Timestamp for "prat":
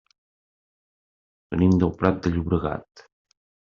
2.01-2.19